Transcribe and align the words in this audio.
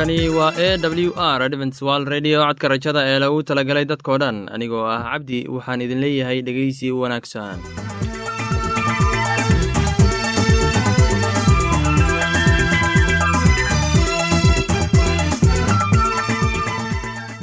halkani 0.00 0.28
waa 0.28 0.52
e 0.56 0.78
w 0.82 1.12
r 1.16 1.42
adventswal 1.42 2.04
redio 2.12 2.38
codka 2.46 2.68
rajada 2.72 3.00
ee 3.10 3.18
lagu 3.22 3.42
talagalay 3.48 3.84
dadkoo 3.90 4.16
dhan 4.22 4.36
anigoo 4.54 4.84
ah 4.94 5.02
cabdi 5.12 5.38
waxaan 5.56 5.84
idin 5.86 6.00
leeyahay 6.04 6.38
dhegeysi 6.46 6.88
wanaagsan. 7.00 7.58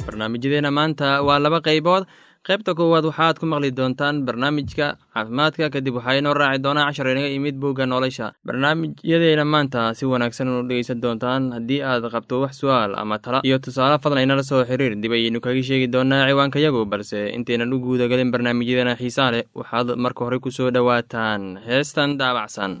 Barnaamijyadeena 0.06 0.70
maanta 0.78 1.22
waa 1.28 1.38
laba 1.44 1.60
qaybood 1.68 2.04
qaybta 2.48 2.72
koowaad 2.78 3.04
waxaad 3.10 3.36
ku 3.40 3.46
maqli 3.52 3.68
doontaan 3.78 4.24
barnaamijka 4.26 4.86
caafimaadka 5.14 5.68
kadib 5.74 5.94
waxaa 5.98 6.16
inoo 6.20 6.32
raaci 6.40 6.62
doonaa 6.64 6.86
cashar 6.88 7.08
inaga 7.12 7.28
imid 7.36 7.56
bugga 7.62 7.84
nolosha. 7.86 8.32
Barnaamijyadeena 8.46 9.44
maanta 9.44 9.92
si 9.98 10.06
wanaagsan 10.12 10.48
unu 10.48 10.62
dhegeysan 10.68 11.00
doontaan 11.04 11.52
haddii 11.56 11.82
aad 11.90 12.04
qabto 12.14 12.40
wax 12.42 12.52
su'aal 12.60 12.96
ama 12.96 13.18
tala. 13.18 13.40
Iyo 13.44 13.58
tusaale 13.64 13.98
fadlan 14.02 14.24
inala 14.24 14.42
soo 14.42 14.64
xiriir 14.64 14.96
dib 15.02 15.12
ayaynu 15.12 15.40
kaga 15.44 15.62
sheegi 15.68 15.86
doonaa 15.94 16.24
ciwaankayagu 16.28 16.84
balse 16.88 17.18
intaynan 17.36 17.72
u 17.74 17.78
guudagalin 17.84 18.30
barnaamijyadeena 18.32 18.96
xiisaa 19.00 19.30
leh 19.34 19.44
waxaad 19.54 19.88
marka 20.04 20.24
hore 20.24 20.38
ku 20.40 20.50
soo 20.50 20.70
dhowaataan. 20.72 21.60
Heestan 21.68 22.16
daabacsan 22.20 22.80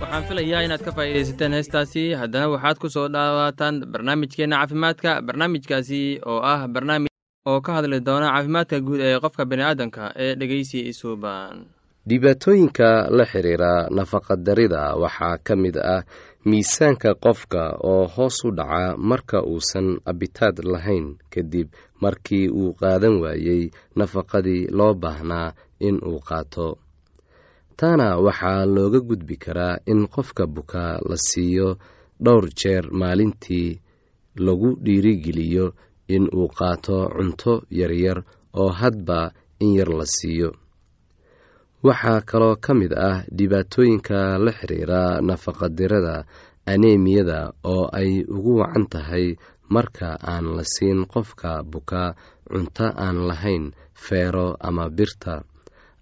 waxaan 0.00 0.24
filayaa 0.28 0.62
inaad 0.66 0.82
ka 0.86 0.92
faa'iidaysateen 0.96 1.52
heestaasi. 1.58 2.04
Haddana 2.20 2.46
waxaad 2.54 2.76
ku 2.82 2.88
soo 2.94 3.06
dhawaataan 3.14 3.74
barnaamijkeenna 3.92 4.56
caafimaadka 4.60 5.10
barnaamijkaasi 5.26 6.00
oo 6.30 6.40
ah 6.52 6.60
barnaamij 6.74 7.12
oo 7.50 7.60
ka 7.64 7.70
hadli 7.76 7.98
doona 8.06 8.28
caafimaadka 8.34 8.76
guud 8.86 9.00
ee 9.08 9.18
qofka 9.24 9.42
bini'aadanka 9.50 10.02
ee 10.24 10.32
dhegeysi 10.40 10.78
isuuban 10.90 11.54
dhibaatooyinka 12.08 12.88
la 13.16 13.24
xiriira 13.30 13.72
nafaqadarida 13.96 14.82
waxaa 15.02 15.36
ka 15.46 15.54
mid 15.62 15.76
ah 15.94 16.02
miisaanka 16.48 17.10
qofka 17.24 17.62
oo 17.90 18.04
hoos 18.14 18.36
u 18.44 18.50
dhaca 18.58 18.96
marka 19.10 19.38
uusan 19.52 19.88
abitaad 20.10 20.56
lahayn 20.72 21.06
kadib 21.32 21.68
markii 22.02 22.46
uu 22.60 22.72
qaadan 22.80 23.16
waayey 23.22 23.62
nafaqadii 23.98 24.62
loo 24.78 24.94
baahnaa 25.02 25.48
in 25.88 25.96
uu 26.10 26.20
qaato. 26.28 26.68
Taana 27.78 28.08
waxaa 28.26 28.64
looga 28.74 29.00
gudbi 29.08 29.36
karaa 29.44 29.76
in 29.92 30.00
qofka 30.14 30.44
bukaa 30.54 30.92
la 31.08 31.16
siiyo 31.28 31.68
dhowr 32.24 32.46
jeer 32.60 32.84
maalintii 33.00 33.70
lagu 34.46 34.70
dhiirigeliyo 34.84 35.66
in 36.14 36.24
uu 36.38 36.48
qaato 36.58 36.96
cunto 37.16 37.52
yaryar 37.70 38.18
oo 38.60 38.70
hadba 38.80 39.32
in 39.60 39.74
yar 39.78 39.90
la 39.98 40.06
siiyo. 40.16 40.50
Waxaa 41.86 42.20
kaloo 42.30 42.56
ka 42.64 42.72
mid 42.74 42.92
ah 43.08 43.22
dhibaatooyinka 43.36 44.18
la 44.44 44.52
xiriira 44.58 45.02
nafaqadirada 45.28 46.16
aneemiyada 46.72 47.38
oo 47.72 47.84
ay 48.00 48.10
ugu 48.34 48.52
wacan 48.60 48.86
tahay 48.92 49.26
marka 49.74 50.08
aan 50.32 50.46
la 50.56 50.64
siin 50.74 51.06
qofka 51.12 51.50
bukaa 51.72 52.10
cunto 52.50 52.86
aan 53.04 53.18
lahayn 53.28 53.64
feero 54.04 54.56
ama 54.68 54.84
birta 54.96 55.34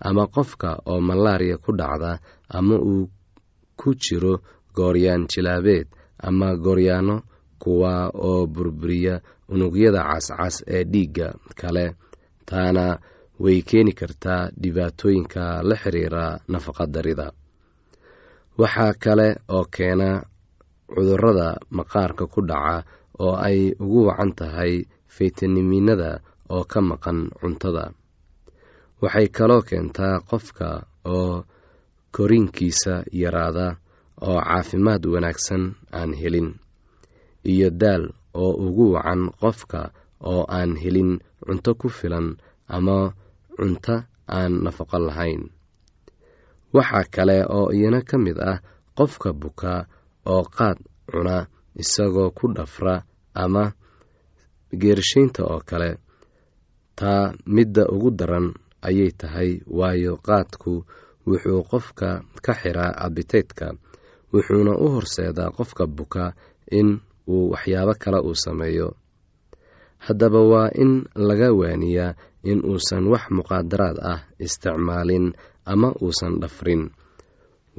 ama 0.09 0.25
qofka 0.35 0.71
oo 0.91 1.01
malaariya 1.09 1.57
ku 1.65 1.71
dhacda 1.81 2.13
ama 2.57 2.77
uu 2.91 3.05
ku 3.81 3.89
jiro 4.03 4.35
gooryaan 4.77 5.23
jilaabeed 5.31 5.87
ama 6.29 6.49
gooryaano 6.65 7.17
kuwa 7.63 7.95
oo 8.29 8.47
burburiya 8.47 9.21
unugyada 9.53 10.01
cascas 10.11 10.57
ee 10.75 10.85
dhiigga 10.93 11.29
kale 11.61 11.85
taana 12.49 12.99
way 13.45 13.59
keeni 13.69 13.93
kartaa 14.01 14.43
dhibaatooyinka 14.63 15.43
la 15.69 15.77
xiriira 15.83 16.25
nafaqadarida 16.53 17.27
waxaa 18.61 18.93
kale 19.05 19.29
oo 19.57 19.65
keena 19.77 20.09
cudurrada 20.95 21.49
maqaarka 21.77 22.25
ku 22.33 22.41
dhaca 22.51 22.77
oo 23.25 23.35
ay 23.49 23.59
ugu 23.83 24.01
wacan 24.09 24.33
tahay 24.39 24.73
faytamiinada 25.15 26.11
oo 26.55 26.65
ka 26.73 26.81
maqan 26.91 27.19
cuntada. 27.41 27.85
Waxay 29.03 29.29
kaloo 29.37 29.63
keentaa 29.69 30.21
qofka 30.31 30.69
oo 31.05 31.45
koriinkiisa 32.15 32.95
yaraada 33.23 33.67
oo 34.29 34.39
caafimaad 34.41 35.03
wanaagsan 35.15 35.63
aan 35.99 36.13
helin 36.21 36.49
iyo 37.53 37.69
daal 37.71 38.05
oo 38.43 38.53
ugu 38.67 38.85
wacan 38.95 39.23
qofka 39.41 39.81
oo 40.31 40.43
aan 40.57 40.73
helin 40.83 41.11
cunto 41.45 41.71
ku 41.81 41.89
filan 41.99 42.29
ama 42.77 42.97
cunto 43.57 43.95
aan 44.37 44.53
nafaqo 44.65 44.99
lahayn. 45.07 45.43
Waxaa 46.75 47.05
kale 47.15 47.37
oo 47.57 47.69
iyana 47.77 48.01
ka 48.09 48.17
mid 48.25 48.39
ah 48.51 48.59
qofka 48.99 49.29
bukaa 49.41 49.81
oo 50.33 50.43
qaad 50.57 50.79
cuna 51.11 51.37
isagoo 51.83 52.31
ku 52.39 52.45
dhafra 52.57 52.95
ama 53.43 53.65
geershaynta 54.81 55.43
oo 55.53 55.61
kale. 55.71 55.91
Taa 56.99 57.33
midda 57.55 57.85
ugu 57.95 58.11
daran 58.19 58.47
ayay 58.89 59.11
tahay 59.21 59.51
waayo 59.79 60.13
qaadku 60.27 60.73
wuxuu 61.27 61.63
qofka 61.71 62.09
ka 62.45 62.53
xiraa 62.61 62.93
abiteydka 63.05 63.67
wuxuuna 64.33 64.73
u 64.85 64.87
horseedaa 64.95 65.51
qofka 65.57 65.85
buka 65.97 66.25
in 66.79 66.89
uu 67.33 67.51
waxyaabo 67.53 67.95
kale 68.03 68.19
uu 68.29 68.35
sameeyo. 68.45 68.89
Haddaba 70.07 70.41
waa 70.53 70.71
in 70.83 70.93
laga 71.29 71.49
waaniyaa 71.61 72.15
in 72.51 72.59
uusan 72.71 73.05
wax 73.13 73.25
muqaadaraad 73.37 73.97
ah 74.13 74.21
isticmaalin 74.45 75.27
ama 75.73 75.89
uusan 76.05 76.35
dhafrin. 76.43 76.83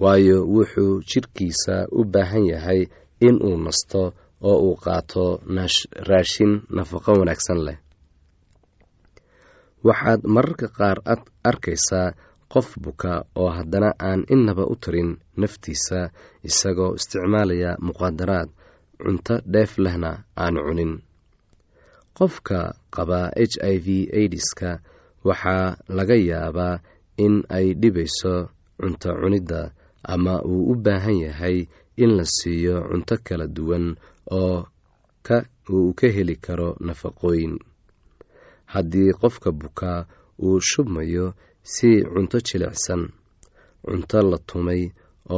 Waayo 0.01 0.37
wuxuu 0.53 1.01
jidhkiisa 1.09 1.75
u 1.91 2.03
baahan 2.13 2.45
yahay 2.53 2.81
in 3.27 3.35
uu 3.47 3.57
nasto 3.65 4.01
oo 4.49 4.57
uu 4.67 4.75
qaato 4.85 5.25
raashin 6.09 6.51
nafaqo 6.75 7.11
wanaagsan 7.19 7.59
leh. 7.67 7.77
Waxaad 9.87 10.21
mararka 10.35 10.67
qaar 10.77 10.97
arkaysaa 11.49 12.09
qof 12.53 12.67
buka 12.83 13.13
oo 13.41 13.49
haddana 13.57 13.89
aan 14.07 14.21
innaba 14.33 14.63
u 14.71 14.75
tarin 14.83 15.09
naftiisa 15.41 15.99
isagoo 16.49 16.91
isticmaalaya 16.99 17.71
muqaadaraad 17.87 18.49
cunto 19.01 19.35
dheef 19.53 19.71
lehna 19.83 20.11
aan 20.43 20.55
cunin. 20.65 20.93
Qofka 22.17 22.59
qaba 22.95 23.19
h 23.35 23.55
i 23.61 23.75
v 23.85 23.87
aidiska 24.19 24.69
waxaa 25.27 25.77
laga 25.97 26.15
yaabaa 26.29 26.75
in 27.25 27.35
ay 27.57 27.67
dhibayso 27.81 28.33
cunto 28.79 29.09
cunidda 29.21 29.61
ama 30.13 30.33
uu 30.51 30.63
u 30.71 30.75
baahan 30.85 31.17
yahay 31.25 31.57
in 32.03 32.11
la 32.17 32.25
siiyo 32.35 32.75
cunto 32.89 33.15
kala 33.27 33.45
duwan 33.55 33.85
oo 34.39 34.57
ka 35.27 35.37
uu 35.73 35.93
ka 35.99 36.07
heli 36.15 36.35
karo 36.45 36.69
nafaqooyin. 36.85 37.55
Haddii 38.73 39.11
qofka 39.21 39.49
bukaa 39.59 39.99
uu 40.45 40.59
shubmayo 40.69 41.25
si 41.73 41.89
cunto 42.13 42.37
jilicsan 42.47 43.03
cunto 43.85 44.17
la 44.31 44.37
tumay 44.47 44.81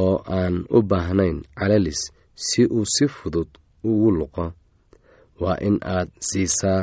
oo 0.00 0.14
aan 0.38 0.54
u 0.76 0.78
baahnayn 0.90 1.38
calalis 1.58 2.00
si 2.48 2.62
uu 2.76 2.84
si 2.94 3.04
fudud 3.16 3.48
ugu 3.88 4.10
luqo. 4.18 4.46
Waa 5.42 5.56
in 5.68 5.76
aad 5.96 6.08
siisaa 6.28 6.80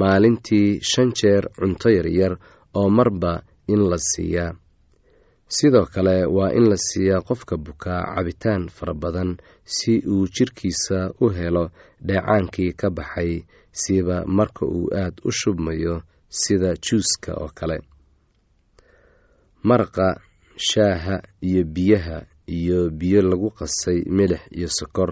maalintii 0.00 0.68
shan 0.90 1.10
jeer 1.18 1.44
cunto 1.58 1.88
yaryar 1.96 2.32
oo 2.78 2.88
marba 2.98 3.32
in 3.72 3.82
la 3.90 3.98
siiyaa. 4.10 4.52
Sidoo 5.56 5.86
kale 5.94 6.16
waa 6.36 6.50
in 6.58 6.66
la 6.70 6.76
siiyaa 6.86 7.20
qofka 7.28 7.54
bukaa 7.64 8.02
cabitaan 8.14 8.62
fara 8.76 8.94
badan 9.02 9.30
si 9.74 9.92
uu 10.12 10.26
jirkiisa 10.34 10.98
u 11.20 11.26
helo 11.36 11.64
dheecaankii 12.06 12.72
ka 12.80 12.88
baxay 12.96 13.32
siba 13.80 14.16
marka 14.36 14.64
uu 14.66 14.88
aad 15.02 15.14
u 15.24 15.30
shubmayo 15.38 15.94
sida 16.40 16.70
juuska 16.84 17.32
oo 17.42 17.50
kale. 17.58 17.78
Maraqa 19.68 20.08
shaaha 20.68 21.16
iyo 21.48 21.62
biyaha 21.74 22.18
iyo 22.56 22.78
biyo 22.98 23.20
lagu 23.30 23.48
qasay 23.58 23.98
milix 24.16 24.40
iyo 24.56 24.68
sokor 24.78 25.10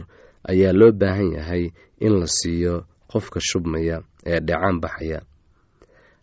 ayaa 0.51 0.73
loo 0.79 0.93
baahan 1.01 1.31
yahay 1.39 1.65
in 2.05 2.13
la 2.21 2.27
siiyo 2.39 2.75
qofka 3.13 3.39
shubmaya 3.49 3.97
ee 4.31 4.41
dheecaan 4.47 4.79
baxaya. 4.83 5.19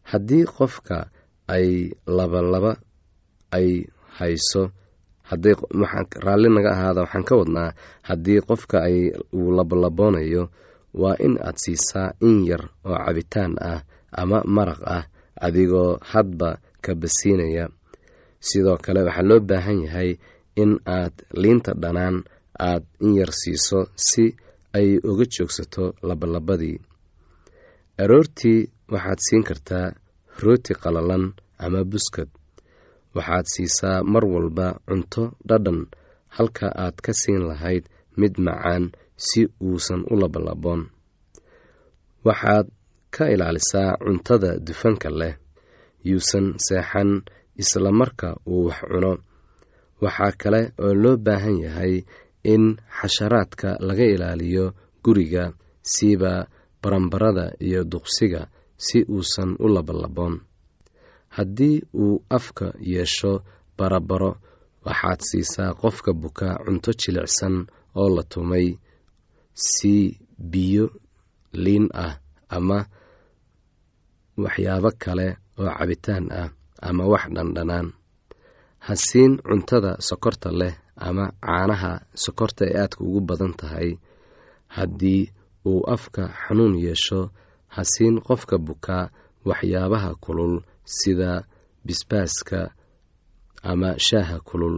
Haddii 0.09 0.45
qofka 0.57 0.97
ay 1.55 1.67
labalaba 2.17 2.71
ay 3.57 3.69
hayso 4.19 4.63
raalli 6.25 6.49
naga 6.55 6.71
ahaada 6.75 7.01
waxaan 7.05 7.23
ka 7.29 7.33
wadnaa 7.39 7.69
haddii 8.07 8.41
qofka 8.49 8.77
ay 8.87 8.97
uu 9.33 9.51
labalaboonayo 9.57 10.43
waa 11.01 11.15
in 11.25 11.37
aad 11.47 11.55
siisaa 11.63 12.13
in 12.27 12.45
yar 12.49 12.63
oo 12.85 12.97
cabitaan 13.05 13.53
ah 13.71 13.81
ama 14.11 14.37
maraq 14.55 14.81
ah 14.95 15.03
adigoo 15.45 15.97
hadba 16.11 16.49
ka 16.83 16.91
basiinaya. 17.01 17.65
Sidoo 18.47 18.77
kale 18.83 19.01
waxaa 19.07 19.23
loo 19.29 19.39
baahan 19.49 19.79
yahay 19.87 20.09
in 20.61 20.71
aad 20.97 21.15
liinta 21.41 21.71
dhanaan 21.81 22.17
aad 22.69 22.83
in 23.03 23.11
yar 23.19 23.31
siiso 23.41 23.79
si 24.07 24.25
ay 24.77 24.87
uga 25.09 25.25
joogsato 25.33 25.83
labalabadii. 26.07 26.77
Aroortii 28.03 28.59
waxaad 28.93 29.19
siin 29.27 29.43
kartaa 29.49 29.87
rooti 30.43 30.73
qalalan 30.83 31.25
ama 31.65 31.81
buskad. 31.91 32.29
Waxaad 33.15 33.45
siisaa 33.53 34.03
mar 34.13 34.25
walba 34.33 34.67
cunto 34.87 35.23
dhadhan 35.47 35.79
halka 36.35 36.67
aad 36.83 36.95
ka 37.05 37.11
siin 37.21 37.43
lahayd 37.49 37.83
mid 38.19 38.33
macaan 38.45 38.83
si 39.27 39.41
uusan 39.67 40.01
u 40.11 40.13
labalaboon. 40.21 40.81
Waxaad 42.25 42.67
ka 43.15 43.23
ilaalisaa 43.33 43.91
cuntada 44.03 44.51
dufanka 44.67 45.09
leh 45.19 45.35
yuusan 46.09 46.45
seexan 46.65 47.11
isla 47.61 47.91
marka 47.99 48.29
uu 48.53 48.65
wax 48.67 48.79
cuno 48.91 49.11
waxaa 50.03 50.31
kale 50.41 50.61
oo 50.83 50.93
loo 51.03 51.15
baahan 51.25 51.57
yahay 51.65 51.93
in 52.53 52.63
xasharaadka 52.97 53.69
laga 53.87 54.05
ilaaliyo 54.13 54.65
guriga 55.03 55.43
siiba 55.91 56.31
barambarada 56.81 57.45
iyo 57.67 57.81
duqsiga 57.91 58.41
si 58.85 58.97
uusan 59.13 59.49
u 59.63 59.67
labalaboon 59.75 60.35
haddii 61.35 61.77
uu 62.03 62.15
afka 62.37 62.67
yeesho 62.93 63.31
barabaro 63.77 64.31
waxaad 64.85 65.19
siisaa 65.29 65.71
qofka 65.81 66.11
buka 66.21 66.47
cunto 66.65 66.91
jilicsan 67.01 67.55
oo 67.99 68.09
la 68.15 68.23
tumay 68.31 68.67
si 69.67 69.93
biyo 70.51 70.85
liin 71.63 71.85
ah 72.05 72.13
ama 72.57 72.79
waxyaabo 74.43 74.89
kale 75.03 75.27
oo 75.61 75.71
cabitaan 75.77 76.25
ah 76.41 76.49
ama 76.87 77.03
wax 77.11 77.23
dhandhanaan 77.35 77.87
ha 78.85 78.93
siin 79.05 79.33
cuntada 79.47 79.91
sokorta 80.07 80.49
leh 80.59 80.73
ama 81.07 81.25
caanaha 81.45 81.91
sokorta 82.23 82.61
ay 82.67 82.73
aadka 82.81 83.01
ugu 83.07 83.19
badan 83.29 83.53
tahay. 83.59 83.89
Haddii 84.75 85.23
uu 85.69 85.81
afka 85.95 86.23
xanuun 86.43 86.75
yeesho 86.85 87.19
ha 87.73 87.81
siin 87.93 88.15
qofka 88.27 88.55
bukaa 88.67 89.05
waxyaabaha 89.49 90.11
kulul 90.23 90.53
sida 90.97 91.31
bisbaaska 91.85 92.59
ama 93.71 93.89
shaaha 94.07 94.37
kulul 94.49 94.77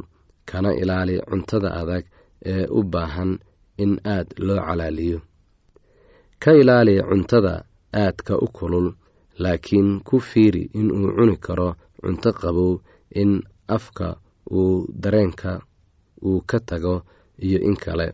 kana 0.49 0.69
ilaali 0.81 1.15
cuntada 1.29 1.69
adag 1.81 2.03
ee 2.51 2.65
u 2.77 2.79
baahan 2.93 3.31
in 3.83 3.91
aad 4.15 4.27
loo 4.47 4.59
calaaliyo. 4.67 5.19
Ka 6.41 6.51
ilaali 6.61 6.93
cuntada 7.09 7.53
aadka 8.03 8.33
u 8.37 8.47
kulul 8.57 8.87
laakiin 9.43 9.89
ku 10.07 10.15
fiiri 10.29 10.63
inuu 10.79 11.07
cuni 11.17 11.35
karo 11.45 11.69
cunto 12.01 12.29
qabow 12.41 12.71
in 13.21 13.31
afka 13.67 14.15
uu 14.51 14.87
dareenka 14.93 15.61
uu 16.23 16.41
ka 16.49 16.59
tago 16.59 17.03
iyo 17.39 17.59
in 17.59 17.75
kale. 17.75 18.13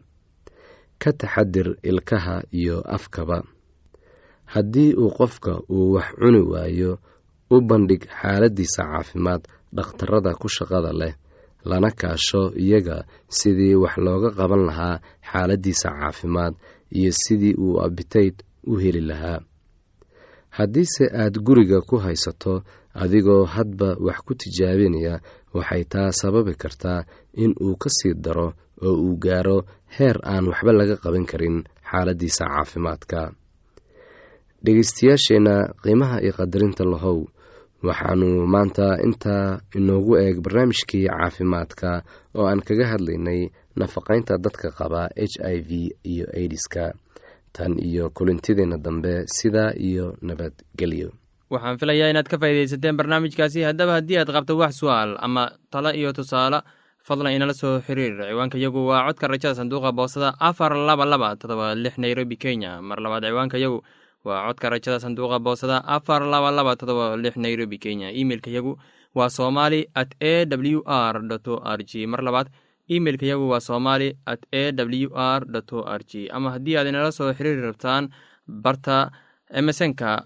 Ka 1.00 1.12
taxadir 1.14 1.76
ilkaha 1.84 2.44
iyo 2.52 2.82
afkaba. 2.96 3.44
Haddii 4.46 4.94
uu 4.94 5.10
qofka 5.18 5.60
uu 5.70 5.94
wax 5.94 6.08
cuni 6.20 6.40
waayo 6.52 7.00
u 7.50 7.62
bandhig 7.62 8.04
xaaladiisa 8.20 8.84
caafimaad 8.84 9.42
dhakhtarada 9.76 10.34
ku 10.36 10.48
shaqada 10.50 10.92
leh 10.94 11.14
lana 11.66 11.92
kaasho 11.92 12.52
iyaga 12.64 13.06
sidii 13.38 13.76
wax 13.76 13.98
looga 13.98 14.30
qaban 14.38 14.64
lahaa 14.70 15.00
xaaladiisa 15.32 15.90
caafimaad 16.00 16.54
iyo 16.92 17.12
sidii 17.12 17.54
uu 17.64 17.82
abitayd 17.86 18.44
u 18.68 18.76
heli 18.78 19.02
lahaa. 19.02 19.40
Haddiise 20.50 21.06
aad 21.22 21.36
guriga 21.40 21.82
ku 21.82 21.96
haysato 21.98 22.64
adigoo 22.94 23.44
hadba 23.46 23.96
wax 24.06 24.18
ku 24.26 24.34
tijaabinaya 24.36 25.22
waxay 25.58 25.84
taa 25.94 26.10
sababi 26.20 26.54
kartaa 26.64 27.00
in 27.44 27.52
uu 27.66 27.76
ka 27.82 27.90
sii 27.98 28.14
daro 28.26 28.48
oo 28.86 28.96
uu 29.06 29.16
gaaro 29.24 29.58
heer 29.98 30.18
aan 30.32 30.46
waxba 30.52 30.72
laga 30.80 30.96
qaban 31.04 31.26
karin 31.32 31.58
xaaladiisa 31.90 32.44
caafimaadka. 32.54 33.20
Dhegeystayaasheenna 34.64 35.56
qiimaha 35.84 36.18
iyo 36.24 36.34
qadarinta 36.40 36.84
lahow 36.94 37.20
waxaanu 37.88 38.30
maanta 38.54 38.86
intaa 39.08 39.60
inoogu 39.78 40.14
eeg 40.24 40.38
barnaamijkii 40.46 41.06
caafimaadka 41.10 41.90
oo 42.38 42.46
aan 42.50 42.62
kaga 42.68 42.86
hadlaynay 42.92 43.42
nafaqaynta 43.80 44.34
dadka 44.44 44.68
qaba 44.80 45.02
h 45.18 45.34
i 45.54 45.58
v 45.68 45.72
iyo 46.12 46.26
aidiska 46.38 46.84
tan 47.56 47.74
iyo 47.88 48.04
kulintideenna 48.18 48.78
dambe 48.86 49.14
sidaa 49.38 49.72
iyo 49.90 50.06
nabadgelyo 50.28 51.10
waxaan 51.52 51.78
filayaa 51.82 52.10
inaad 52.12 52.28
ka 52.32 52.38
faa'iidaysateen 52.42 52.98
barnaamijkaasi. 53.00 53.64
Haddaba 53.68 53.98
haddii 54.00 54.18
aad 54.22 54.32
qabto 54.36 54.58
wax 54.62 54.80
su'aal 54.82 55.18
ama 55.20 55.44
talo 55.72 55.92
iyo 55.92 56.14
tusaale 56.14 56.60
fadlan 57.08 57.34
inala 57.36 57.54
soo 57.54 57.82
xiriir. 57.86 58.16
Ciwaanka 58.30 58.58
yagu 58.58 58.88
waa 58.88 59.06
codka 59.08 59.28
rajada 59.28 59.56
sanduuqa 59.60 59.92
boosada 59.92 60.34
afar 60.40 60.72
laba 60.76 61.06
laba 61.06 61.36
todoba 61.36 61.76
lix 61.76 61.98
nairobi 61.98 62.38
kenya. 62.38 62.82
Mar 62.82 62.98
labaad 63.04 63.24
ciwaanka 63.28 63.58
yagu 63.58 63.84
waa 64.26 64.48
codka 64.48 64.70
rajada 64.70 65.00
sanduuqa 65.00 65.40
boosada 65.40 65.84
afar 65.86 66.22
laba 66.24 66.52
laba 66.52 66.76
todoba 66.76 67.18
lix 67.18 67.36
nairobi 67.38 67.78
kenya. 67.78 68.12
Imeilka 68.12 68.50
yagu 68.50 68.78
waa 69.16 69.30
somali 69.30 69.88
at 69.96 70.16
a 70.22 70.46
w 70.46 70.82
r 70.86 71.16
o 71.20 71.56
r 71.78 71.80
g. 71.84 72.06
Mar 72.08 72.22
labaad 72.24 72.48
imeilka 72.88 73.26
yagu 73.26 73.50
waa 73.52 73.60
somali 73.60 74.16
at 74.26 74.40
a 74.54 74.72
w 74.72 75.10
r 75.14 75.42
o 75.72 75.80
r 75.84 76.02
g. 76.08 76.30
Ama 76.32 76.52
haddii 76.56 76.78
aad 76.80 76.88
inala 76.88 77.12
soo 77.12 77.34
xiriiri 77.34 77.62
rabtaan 77.62 78.08
barta 78.48 79.12
emesonka 79.52 80.26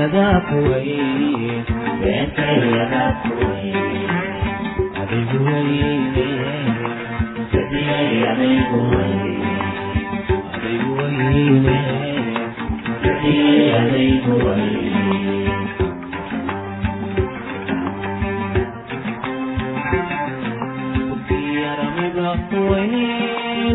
yada 0.00 0.26
kuweyne 0.48 1.64
beenta 2.00 2.46
yada 2.76 3.02
kuweyne 3.22 4.00
abigu 5.00 5.38
weyne 5.46 6.26
sadiyay 7.52 8.10
abigu 8.32 8.78
weyne 8.90 9.34
abigu 10.54 10.92
weyne 10.98 11.78
sadiyay 13.02 13.70
abigu 13.80 14.34
weyne 14.44 15.38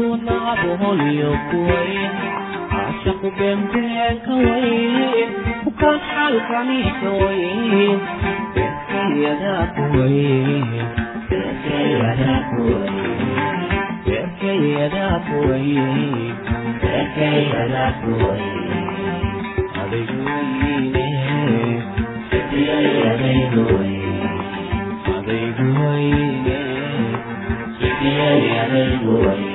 wadnacabo 0.10 0.72
holyo 0.82 1.32
kuweyn 1.50 2.14
caashaqu 2.72 3.28
beenbeenka 3.38 4.34
weyn 4.44 5.32
halkani 6.16 6.80
ooyin 7.10 8.00
Thank 29.08 29.40
you. 29.40 29.55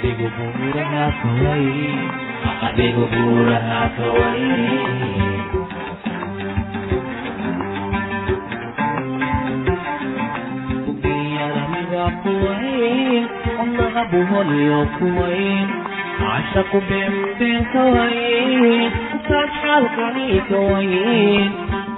Makadigo 0.00 0.44
mura 0.56 0.84
hakawai 0.84 1.88
Makadigo 2.44 3.04
mura 3.12 3.58
hakawai 3.68 5.50
buholiyo 14.10 14.80
kuwayn 14.98 15.68
cashaqu 16.20 16.78
beenbeenka 16.88 17.82
wayn 17.94 18.92
saad 19.28 19.50
xaalkaniika 19.62 20.58
wayn 20.72 21.50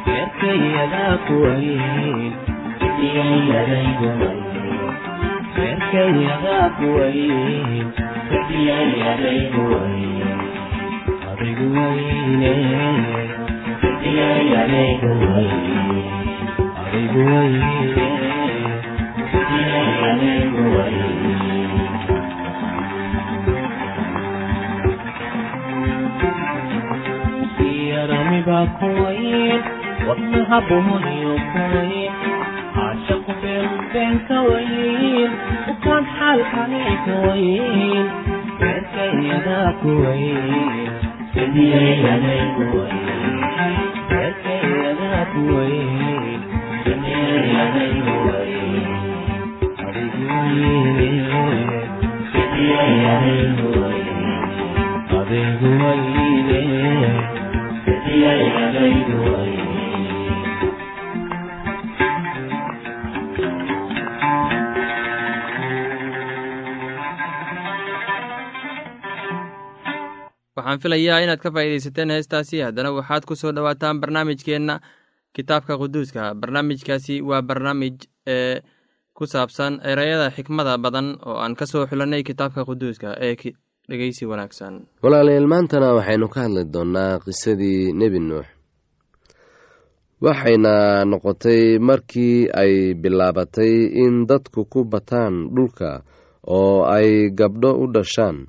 beerkayadaa 0.07 1.15
kuwayn 1.27 2.33
idiyayadaygu 2.87 4.09
wayn 4.21 4.62
yaa 5.93 6.63
wadnaha 30.09 30.57
bumuniyo 30.69 31.33
kuwayn 31.51 32.13
caashaqu 32.75 33.33
beelbeenka 33.43 34.37
wayn 34.51 34.92
kalgacaalkani 36.33 36.81
ku 37.05 37.13
weyn 37.25 38.07
beerkayadaa 38.59 39.73
waxaan 70.73 70.81
filayaa 70.83 71.21
inaad 71.25 71.41
ka 71.41 71.51
faa'iidaysateen 71.51 72.11
heestaasi. 72.11 72.61
Haddana 72.65 72.93
waxaad 72.93 73.25
ku 73.27 73.35
soo 73.37 73.53
dhowaataan 73.53 74.01
barnaamijkeenna 74.01 74.81
kitaabka 75.37 75.77
quduuska. 75.79 76.35
Barnaamijkaasi 76.35 77.21
waa 77.23 77.43
barnaamij 77.43 77.97
ee 78.27 78.61
ku 79.15 79.27
saabsan 79.27 79.81
ereyada 79.85 80.31
xikmada 80.31 80.79
badan 80.79 81.19
oo 81.27 81.37
aan 81.37 81.55
ka 81.55 81.67
soo 81.67 81.87
xulanay 81.87 82.23
kitaabka 82.23 82.65
quduuska 82.65 83.17
ee 83.21 83.37
dhegeysi 83.89 84.27
wanaagsan. 84.27 84.87
Walaalayaal 85.03 85.47
maantana 85.47 85.93
waxaynu 85.95 86.29
ka 86.29 86.41
hadli 86.41 86.65
doonnaa 86.73 87.19
qisadii 87.19 87.93
nebi 87.93 88.19
nuux. 88.21 88.47
Waxayna 90.23 91.05
noqotay 91.05 91.79
markii 91.79 92.49
ay 92.55 92.95
bilaabatay 92.95 93.73
in 94.05 94.27
dadku 94.27 94.65
ku 94.65 94.85
bataan 94.85 95.51
dhulka 95.55 96.03
oo 96.47 96.85
ay 96.87 97.31
gabdho 97.31 97.71
u 97.83 97.87
dhashaan 97.93 98.47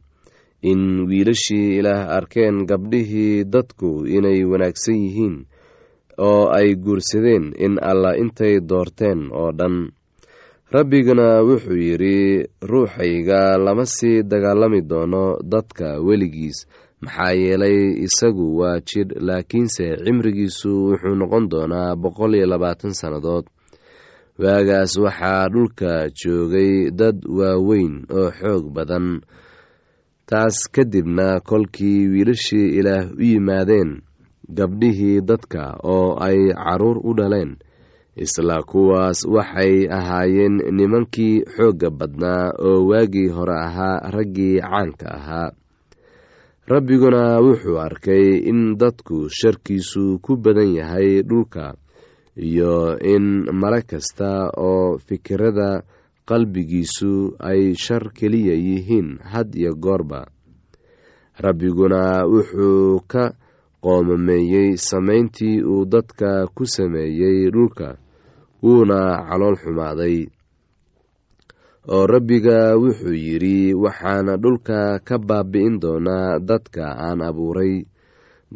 in 0.72 0.82
wiilashii 1.10 1.78
ilaah 1.80 2.10
arkeen 2.18 2.58
gabdhihii 2.70 3.44
dadku 3.54 3.90
inay 4.18 4.40
wanaagsan 4.52 4.96
yihiin 5.04 5.36
oo 6.28 6.48
ay 6.58 6.70
guursadeen 6.84 7.46
in 7.66 7.74
allah 7.90 8.14
intay 8.22 8.56
doorteen 8.70 9.22
oo 9.32 9.52
dhan. 9.60 9.76
Rabbiguna 10.74 11.28
wuxuu 11.48 11.78
yidhi 11.88 12.18
ruuxayga 12.70 13.58
lama 13.66 13.86
sii 13.86 14.24
dagaalami 14.32 14.82
doono 14.82 15.24
dadka 15.52 15.88
weligiis. 16.08 16.66
Maxaa 17.04 17.34
yeelay 17.42 17.78
isagu 18.06 18.46
waa 18.60 18.80
jidh 18.90 19.12
laakiinse 19.28 19.86
cimrigiisu 20.06 20.72
wuxuu 20.90 21.16
noqon 21.20 21.46
doonaa 21.52 21.96
boqol 22.02 22.34
iyo 22.36 22.48
labaatan 22.54 22.94
sannadood. 23.00 23.46
Waagaas 24.42 24.94
waxaa 24.98 25.50
dhulka 25.54 25.92
joogay 26.20 26.90
dad 27.00 27.18
waaweyn 27.38 27.96
oo 28.18 28.30
xoog 28.40 28.66
badan 28.76 29.22
taas 30.30 30.58
kadibna 30.72 31.40
kolkii 31.40 32.08
wiilashii 32.08 32.68
ilaah 32.80 33.12
u 33.20 33.22
yimaadeen 33.24 34.02
gabdhihii 34.58 35.22
dadka 35.22 35.64
oo 35.84 36.16
ay 36.28 36.40
carruur 36.54 36.98
u 37.04 37.14
dhaleen 37.18 37.52
isla 38.16 38.58
kuwaas 38.72 39.20
waxay 39.36 39.76
ahaayeen 39.98 40.56
nimankii 40.78 41.44
xoogga 41.56 41.90
badnaa 42.00 42.52
oo 42.68 42.80
waagii 42.90 43.28
hore 43.36 43.56
ahaa 43.68 44.00
raggii 44.16 44.60
caanka 44.62 45.08
ahaa. 45.18 45.50
Rabbiguna 46.68 47.40
wuxuu 47.46 47.80
arkay 47.80 48.26
in 48.50 48.78
dadku 48.80 49.28
sharkiisu 49.30 50.20
ku 50.24 50.38
badan 50.38 50.72
yahay 50.76 51.22
dhulka 51.30 51.74
iyo 52.38 52.96
in 53.14 53.26
male 53.52 53.82
kasta 53.82 54.48
oo 54.58 54.98
fikirada 54.98 55.84
qalbigiisu 56.26 57.36
ay 57.40 57.74
shar 57.76 58.04
keliya 58.18 58.56
yihiin 58.56 59.20
had 59.32 59.50
iyo 59.56 59.74
goorba. 59.76 60.28
Rabbiguna 61.44 62.26
wuxuu 62.30 63.00
ka 63.12 63.34
qoomameeyey 63.84 64.78
samayntii 64.78 65.62
uu 65.66 65.86
dadka 65.86 66.48
ku 66.56 66.64
sameeyey 66.66 67.50
dhulka 67.54 67.98
wuuna 68.64 69.00
calool 69.28 69.56
xumaaday. 69.62 70.18
Oo 71.94 72.06
rabbiga 72.08 72.78
wuxuu 72.80 73.12
yidhi 73.26 73.74
waxaana 73.76 74.38
dhulka 74.38 75.00
ka 75.04 75.16
baabi'in 75.20 75.80
doonaa 75.84 76.40
dadka 76.40 76.86
aan 76.96 77.20
abuuray 77.28 77.84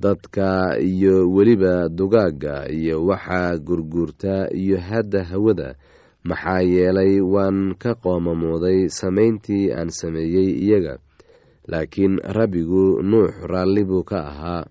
dadka 0.03 0.77
iyo 0.79 1.27
weliba 1.35 1.89
dugaagga 1.89 2.69
iyo 2.71 3.03
waxaa 3.09 3.57
gurguurta 3.59 4.47
iyo 4.53 4.77
hadda 4.79 5.23
hawada 5.27 5.75
maxaa 6.27 6.61
yeelay 6.73 7.13
waan 7.33 7.57
ka 7.81 7.91
qoomamooday 8.03 8.79
samayntii 8.99 9.65
aan 9.77 9.89
sameeyey 9.99 10.49
iyaga 10.65 10.93
laakiin 11.71 12.15
rabbigu 12.37 12.83
nuux 13.11 13.31
raalli 13.51 13.83
buu 13.89 14.03
ka 14.09 14.19
ahaa. 14.31 14.63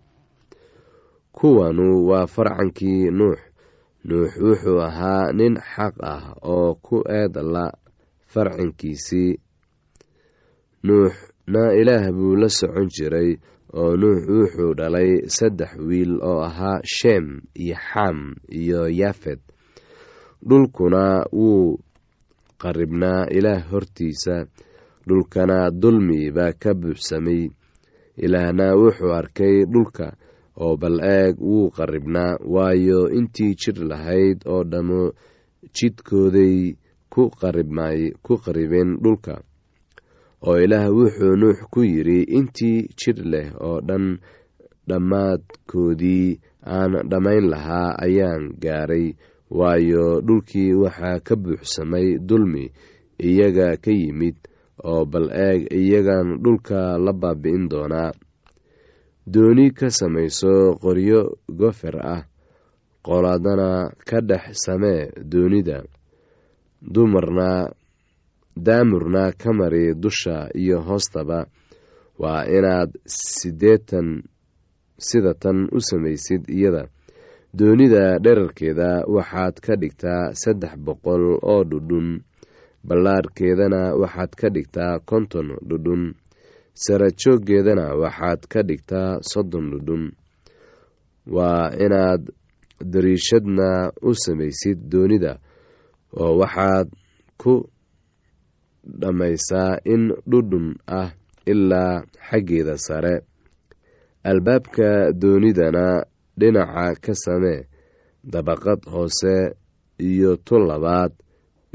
Kuwanu 1.36 2.08
waa 2.08 2.26
farcankii 2.26 3.10
nuux. 3.18 3.38
Nuux 4.08 4.30
wuxuu 4.44 4.80
ahaa 4.88 5.32
nin 5.38 5.54
xaq 5.72 5.94
ah 6.12 6.24
oo 6.54 6.74
ku 6.86 6.96
eedla 7.18 7.64
farcankiisii 8.32 9.32
nuuxna 10.86 11.62
ilaah 11.80 12.04
buu 12.16 12.36
la 12.40 12.48
socon 12.48 12.88
jiray 12.94 13.30
oo 13.80 13.96
nuux 14.00 14.20
wuxuu 14.30 14.72
dhalay 14.78 15.10
saddex 15.36 15.72
wiil 15.88 16.12
oo 16.22 16.40
ahaa 16.48 16.80
sheem 16.96 17.26
iyo 17.62 17.76
xam 17.90 18.18
iyo 18.60 18.80
yaafed 19.00 19.40
dhulkuna 20.48 21.04
wuu 21.32 21.78
qaribnaa. 22.62 23.26
Ilaah 23.38 23.62
hortiisa 23.70 24.36
dhulkana 25.08 25.70
dulmi 25.70 26.30
baa 26.36 26.52
ka 26.62 26.70
buuxsamay 26.80 27.42
ilaahna 28.24 28.66
wuxuu 28.80 29.12
arkay 29.20 29.56
dhulka 29.72 30.06
oo 30.64 30.76
bal 30.80 30.96
eeg 31.02 31.34
wuu 31.40 31.70
qaribnaa. 31.76 32.38
Waayo 32.54 33.00
intii 33.18 33.54
jir 33.60 33.78
lahayd 33.90 34.38
oo 34.52 34.62
dhammo 34.64 35.02
jidkooday 35.76 36.56
ku 37.12 37.30
qaribeen 38.44 38.90
dhulka. 39.04 39.34
Oo 40.46 40.56
ilaah 40.64 40.86
wuxuu 40.96 41.34
nuux 41.40 41.58
ku 41.72 41.80
yidhi 41.92 42.18
intii 42.38 42.88
jir 43.00 43.18
leh 43.32 43.48
oo 43.60 43.80
dhan 43.88 44.04
dhammaadkoodii 44.88 46.38
aan 46.76 46.92
dhammayn 47.10 47.46
lahaa 47.52 47.90
ayaan 48.06 48.44
gaaray 48.62 49.06
waayo 49.50 50.20
dhulkii 50.26 50.72
waxaa 50.82 51.20
ka 51.26 51.34
buuxsamay 51.36 52.18
dulmi 52.28 52.64
iyaga 53.28 53.76
ka 53.84 53.90
yimid 53.90 54.36
oo 54.84 55.04
bal 55.12 55.28
eeg 55.32 55.60
iyagan 55.80 56.28
dhulka 56.42 56.98
la 57.04 57.12
baabi'in 57.12 57.68
doonaa. 57.70 58.12
Dooni 59.32 59.70
ka 59.78 59.88
samayso 59.90 60.78
qoryo 60.82 61.20
gofer 61.58 61.96
ah 62.14 62.22
qoladana 63.06 63.90
ka 64.08 64.18
dhex 64.28 64.44
samee 64.64 65.10
doonida. 65.30 65.78
Dumarna 66.82 67.50
daamurna 68.56 69.32
ka 69.40 69.50
mari 69.52 69.94
dusha 69.94 70.48
iyo 70.54 70.80
hoostaba. 70.86 71.46
Waa 72.18 72.44
inaad 72.46 72.90
sideetan 73.06 74.22
sida 74.98 75.34
tan 75.34 75.68
u 75.72 75.80
samaysid 75.80 76.42
iyada 76.48 76.88
doonida 77.58 78.18
dherarkeeda 78.24 78.88
waxaad 79.14 79.56
ka 79.64 79.74
dhigtaa 79.80 80.32
saddex 80.42 80.74
boqol 80.86 81.24
oo 81.42 81.62
dhudhun. 81.70 82.08
Ballaarhkeedana 82.86 83.80
waxaad 84.00 84.32
ka 84.40 84.48
dhigtaa 84.54 84.98
konton 85.10 85.48
dhudhun. 85.68 86.02
Sarajooggeedana 86.84 87.86
waxaad 88.02 88.40
ka 88.52 88.60
dhigtaa 88.68 89.10
soddon 89.30 89.66
dhudhun. 89.72 90.04
Waa 91.34 91.70
inaad 91.84 92.22
dariishadna 92.92 93.68
u 94.02 94.10
samaysid 94.14 94.78
doonida 94.92 95.32
oo 96.20 96.32
waxaad 96.40 96.88
ku 97.40 97.54
dhammaysaa 99.00 99.80
in 99.92 100.02
dhudhun 100.30 100.66
ah 100.86 101.10
ilaa 101.46 102.04
xaggeeda 102.28 102.76
sare. 102.86 103.14
Albaabka 104.24 105.12
doonidana 105.22 106.04
dhinaca 106.38 106.86
ka 107.04 107.12
samee 107.24 107.60
dabaqad 108.32 108.80
hoose 108.92 109.34
iyo 110.08 110.30
tu 110.46 110.54
labaad 110.68 111.12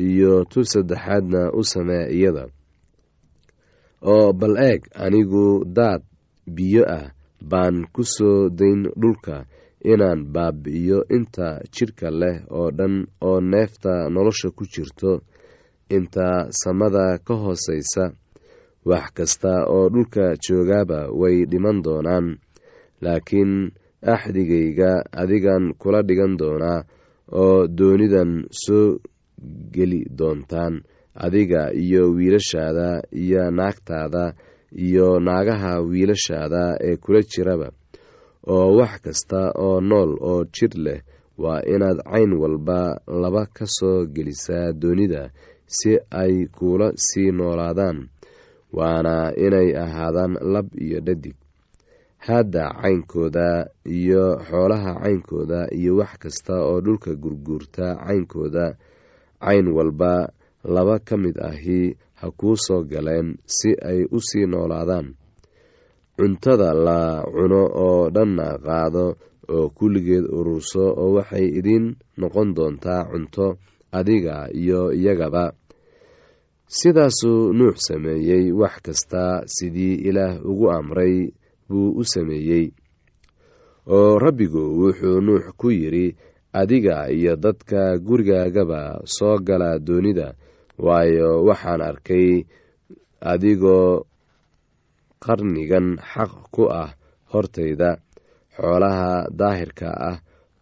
iyo 0.08 0.32
tu 0.52 0.60
saddexaadna 0.72 1.42
u 1.60 1.62
samee 1.72 2.06
iyada. 2.18 2.46
Oo 4.12 4.28
bal 4.40 4.56
eeg 4.70 4.82
anigu 5.04 5.46
daad 5.78 6.02
biyo 6.56 6.84
ah 6.98 7.06
baan 7.52 7.76
ku 7.94 8.02
soo 8.16 8.50
dayn 8.60 8.82
dhulka 9.02 9.36
inaan 9.92 10.20
baabi'iyo 10.34 11.00
inta 11.16 11.48
jidhka 11.74 12.08
leh 12.22 12.38
oo 12.58 12.68
dhan 12.78 12.96
oo 13.28 13.40
neefta 13.52 13.94
nolosha 14.14 14.50
ku 14.58 14.64
jirto. 14.74 15.12
Inta 15.96 16.28
samada 16.62 17.06
ka 17.26 17.34
hoosaysa 17.44 18.04
wax 18.90 19.06
kasta 19.18 19.54
oo 19.76 19.86
dhulka 19.94 20.26
joogaaba 20.44 21.00
way 21.20 21.38
dhiman 21.52 21.78
doonaan 21.86 22.28
laakiin 23.04 23.54
axdigayga 24.02 25.04
adigan 25.12 25.74
kula 25.82 26.02
dhigan 26.08 26.38
doonaa 26.40 26.84
oo 27.42 27.68
doonidan 27.68 28.32
soo 28.64 29.00
geli 29.74 30.02
doontaan. 30.18 30.82
Adiga 31.16 31.74
iyo 31.76 32.04
wiilashaada 32.16 33.04
iyo 33.14 33.52
naagtaada 33.52 34.34
iyo 34.86 35.20
naagaha 35.20 35.82
wiilashaada 35.82 36.78
ee 36.88 36.96
kula 37.04 37.22
jiraba. 37.32 37.70
Oo 38.48 38.76
wax 38.78 38.94
kasta 39.04 39.52
oo 39.66 39.82
nool 39.82 40.12
oo 40.30 40.46
jir 40.56 40.74
leh 40.86 41.02
waa 41.38 41.62
inaad 41.74 42.00
cayn 42.12 42.32
walba 42.42 42.80
laba 43.08 43.44
ka 43.46 43.66
soo 43.78 44.06
gelisaa 44.16 44.72
doonida 44.82 45.30
si 45.68 45.92
ay 46.12 46.48
kuula 46.48 46.92
sii 46.96 47.32
noolaadaan. 47.32 48.08
Waana 48.74 49.36
inay 49.36 49.76
ahaadaan 49.84 50.34
lab 50.54 50.68
iyo 50.80 51.00
dhadig 51.06 51.36
haadda 52.28 52.66
caynkooda 52.82 53.48
iyo 53.98 54.24
xoolaha 54.50 54.92
caynkooda 55.04 55.60
iyo 55.80 55.92
wax 56.00 56.12
kasta 56.24 56.54
oo 56.70 56.78
dhulka 56.86 57.12
gurguurta 57.22 57.86
caynkooda 58.06 58.66
cayn 59.44 59.68
walba 59.78 60.14
laba 60.76 60.96
ka 61.08 61.16
mid 61.18 61.38
ahi 61.50 61.98
ha 62.22 62.28
kuu 62.40 62.56
soo 62.66 62.82
galeen 62.92 63.38
si 63.46 63.70
ay 63.90 64.06
u 64.12 64.20
sii 64.28 64.46
noolaadaan. 64.46 65.08
Cuntada 66.18 66.70
la 66.86 67.26
cuno 67.34 67.62
oo 67.86 68.10
dhanna 68.16 68.48
qaado 68.66 69.06
oo 69.56 69.66
kulligeed 69.78 70.26
ururso 70.38 70.84
oo 71.02 71.10
waxay 71.18 71.46
idiin 71.60 71.86
noqon 72.22 72.50
doontaa 72.56 73.10
cunto 73.12 73.58
adiga 73.98 74.36
iyo 74.62 74.94
iyagaba. 74.94 75.44
Sidaasuu 76.78 77.54
nuux 77.58 77.76
sameeyey 77.88 78.46
wax 78.54 78.76
kasta 78.86 79.24
sidii 79.56 79.96
ilaah 80.08 80.38
ugu 80.46 80.70
amray 80.72 81.16
buu 81.72 81.90
u 82.00 82.04
sameeyey. 82.14 82.66
Oo 83.96 84.20
rabbigu 84.24 84.62
wuxuu 84.80 85.18
nuux 85.26 85.46
ku 85.60 85.68
yidhi 85.80 86.06
adiga 86.60 86.96
iyo 87.18 87.34
dadka 87.44 87.82
gurigaagaba 88.06 88.82
soo 89.16 89.36
gala 89.48 89.70
doonida 89.88 90.28
waayo 90.86 91.30
waxaan 91.48 91.82
arkay 91.90 92.28
adigoo 93.32 94.06
qarnigan 95.24 95.88
xaq 96.12 96.32
ku 96.54 96.64
ah 96.84 96.90
hortayda 97.32 97.90
xoolaha 98.56 99.12
daahirka 99.40 99.90
ah 100.12 100.18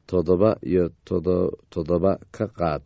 toddoba 0.10 0.52
iyo 0.69 0.84
toddoba 1.72 2.12
ka 2.36 2.45
qaad 2.60 2.82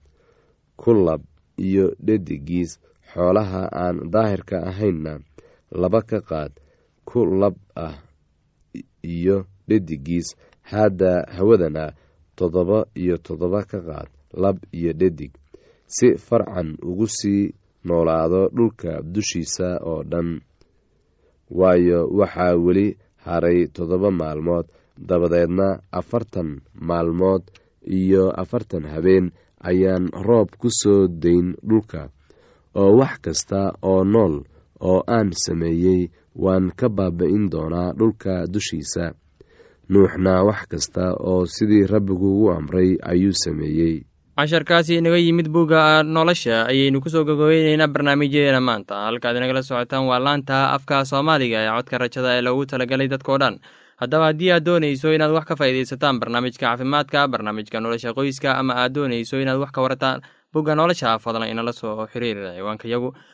ku 0.82 0.92
lab 1.06 1.22
iyo 1.68 1.86
dhedigiis 2.06 2.72
xoolaha 3.12 3.62
aan 3.84 3.98
daahirka 4.14 4.58
ahaynna 4.70 5.14
laba 5.82 6.00
ka 6.10 6.20
qaad 6.30 6.52
ku 7.10 7.20
lab 7.42 7.56
ah 7.86 7.96
iyo 9.04 9.46
dhedigiis 9.68 10.28
haadda 10.72 11.12
hawadana 11.36 11.94
toddoba 12.38 12.80
iyo 13.02 13.16
toddoba 13.26 13.60
ka 13.72 13.80
qaad 13.88 14.10
lab 14.44 14.58
iyo 14.72 14.92
dhedig 14.94 15.32
si 15.96 16.08
farcan 16.18 16.78
ugu 16.90 17.08
sii 17.18 17.54
noolaado 17.86 18.42
dhulka 18.56 19.02
dushiisa 19.14 19.68
oo 19.92 20.04
dhan. 20.12 20.30
Waayo 21.60 22.00
waxaa 22.20 22.56
weli 22.66 22.88
haray 23.26 23.68
toddoba 23.76 24.10
maalmood 24.12 24.66
dabadeedna 25.08 25.68
afartan 25.92 26.50
maalmood 26.90 27.44
iyo 28.00 28.24
afartan 28.42 28.86
habeen 28.94 29.26
ayaan 29.70 30.06
roob 30.28 30.50
ku 30.62 30.68
soo 30.82 31.08
dayn 31.08 31.48
dhulka. 31.70 32.02
Oo 32.76 32.98
wax 33.00 33.14
kasta 33.26 33.60
oo 33.82 34.04
nool 34.14 34.36
oo 34.90 35.00
aan 35.08 35.32
sameeyey 35.46 36.02
waan 36.36 36.72
ka 36.80 36.88
baaba-in 36.90 37.50
doonaa 37.54 37.94
dhulka 38.00 38.34
dushiisa. 38.54 39.06
Nuuxna 39.90 40.44
wax 40.48 40.66
kasta 40.72 41.14
oo 41.20 41.46
sidii 41.46 41.86
rabbigu 41.88 42.28
ugu 42.36 42.52
amray 42.52 42.98
ayuu 43.12 43.34
sameeyey. 43.34 44.04
Casharkaasi 44.38 44.96
inaga 44.98 45.18
yimid 45.18 45.48
bugga 45.50 46.04
nolosha 46.04 46.66
ayaynu 46.72 47.02
ku 47.02 47.10
soo 47.10 47.24
gogobeyneynaa 47.24 47.88
barnaamijyadeena 47.88 48.62
maanta. 48.62 48.96
Halkaad 49.06 49.36
inagala 49.38 49.62
socotaan 49.64 50.08
waa 50.10 50.20
laanta 50.20 50.72
afka 50.76 51.06
soomaaliga 51.06 51.58
ee 51.62 51.70
codka 51.78 51.98
rajada 51.98 52.30
ee 52.38 52.42
loogu 52.42 52.66
talagalay 52.66 53.08
dadkao 53.08 53.38
dhan. 53.38 53.60
Haddaba 54.02 54.26
haddii 54.32 54.52
aad 54.52 54.66
doonayso 54.66 55.14
inaad 55.14 55.32
wax 55.38 55.46
ka 55.46 55.56
faa'iidaysataan 55.56 56.20
barnaamijka 56.20 56.66
caafimaadka 56.66 57.28
barnaamijka 57.28 57.80
nolosha 57.80 58.14
qoyska 58.18 58.58
ama 58.58 58.74
aad 58.76 58.94
doonayso 58.96 59.38
inaad 59.42 59.60
wax 59.62 59.72
ka 59.72 59.82
warataan 59.86 60.22
bugga 60.54 60.76
nolosha 60.76 61.20
fadlan 61.20 61.50
inala 61.54 61.74
soo 61.74 62.08
xiriir 62.14 62.38
ciwaanka 62.58 62.88
yagu 62.90 63.14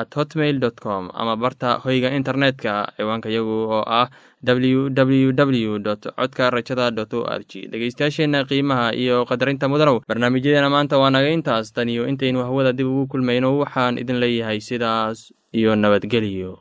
at 0.00 0.10
hotmail 0.18 0.58
com 0.84 1.10
ama 1.22 1.34
barta 1.42 1.70
hoyga 1.84 2.10
internetka 2.18 2.72
ciwaanka 2.96 3.28
yagu 3.36 3.56
oo 3.76 3.82
ah 4.00 4.06
www 4.46 5.78
codka 6.18 6.50
rajada 6.56 6.86
o 7.18 7.20
r 7.38 7.42
g 7.50 7.66
dhegeystayaasheena 7.72 8.44
qiimaha 8.50 8.86
iyo 9.02 9.16
qadarinta 9.30 9.66
mudanow 9.72 9.96
barnaamijyadeena 10.08 10.70
maanta 10.74 10.98
waa 11.02 11.10
naga 11.10 11.30
intaas. 11.36 11.72
Tan 11.74 11.88
iyo 11.88 12.06
intaynu 12.12 12.38
hawada 12.46 12.72
dib 12.72 12.86
ugu 12.86 13.06
kulmayno 13.12 13.58
waxaan 13.62 13.98
idin 14.02 14.18
leeyahay 14.22 14.60
sidaas 14.68 15.18
iyo 15.52 15.74
nabadgelyo 15.76 16.52